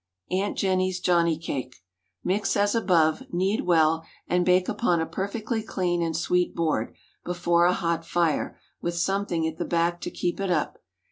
AUNT 0.31 0.57
JENNY'S 0.57 0.99
JOHNNY 0.99 1.37
CAKE. 1.37 1.75
Mix 2.23 2.57
as 2.57 2.73
above; 2.73 3.21
knead 3.31 3.67
well, 3.67 4.03
and 4.27 4.43
bake 4.43 4.67
upon 4.67 4.99
a 4.99 5.05
perfectly 5.05 5.61
clean 5.61 6.01
and 6.01 6.17
sweet 6.17 6.55
board, 6.55 6.95
before 7.23 7.65
a 7.65 7.73
hot 7.73 8.03
fire, 8.03 8.59
with 8.81 8.95
something 8.97 9.45
at 9.45 9.57
the 9.59 9.63
back 9.63 10.01
to 10.01 10.09
keep 10.09 10.39
it 10.39 10.49
up. 10.49 10.79